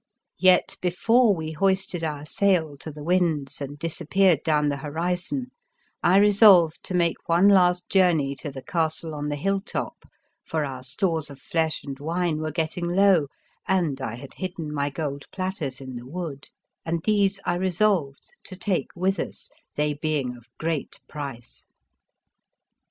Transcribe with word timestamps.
Yet, 0.39 0.77
before 0.81 1.35
we 1.35 1.51
hoisted 1.51 2.03
our 2.03 2.25
sail 2.25 2.75
to 2.77 2.89
the 2.91 3.03
winds 3.03 3.61
and 3.61 3.77
disappeared 3.77 4.39
down 4.43 4.69
the 4.69 4.77
horizon, 4.77 5.51
I 6.01 6.17
resolved 6.17 6.81
to 6.85 6.95
make 6.95 7.17
one 7.29 7.47
last 7.49 7.87
journey 7.87 8.33
to 8.37 8.49
the 8.51 8.63
castle 8.63 9.13
on 9.13 9.29
the 9.29 9.35
hill 9.35 9.59
top, 9.59 10.09
for 10.43 10.65
our 10.65 10.81
stores 10.81 11.29
of 11.29 11.37
flesh 11.39 11.83
and 11.83 11.99
wine 11.99 12.39
were 12.41 12.49
getting 12.49 12.87
low, 12.87 13.27
and 13.67 14.01
I 14.01 14.15
had 14.15 14.33
hidden 14.33 14.73
my 14.73 14.89
gold 14.89 15.25
platters 15.31 15.79
in 15.79 15.95
the 15.95 16.07
wood; 16.07 16.47
and 16.83 17.03
these 17.03 17.39
I 17.45 17.53
re 17.53 17.69
solved 17.69 18.31
to 18.45 18.55
take 18.55 18.89
with 18.95 19.19
us, 19.19 19.51
they 19.75 19.93
being 19.93 20.35
of 20.35 20.47
great 20.57 20.99
price. 21.07 21.63